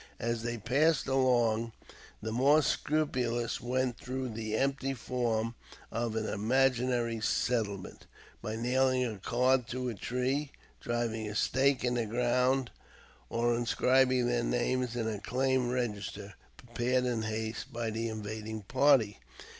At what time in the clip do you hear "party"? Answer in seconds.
18.63-19.19